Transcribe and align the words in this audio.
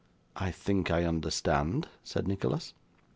'I 0.35 0.49
think 0.53 0.89
I 0.89 1.03
understand,' 1.03 1.87
said 2.03 2.27
Nicholas. 2.27 2.73